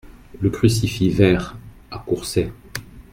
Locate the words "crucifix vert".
0.49-1.59